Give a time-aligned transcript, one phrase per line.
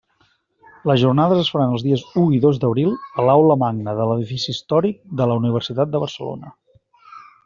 [0.91, 4.51] Les Jornades es faran els dies u i dos d'abril a l'Aula Magna de l'Edifici
[4.55, 6.51] Històric de la Universitat de Barcelona.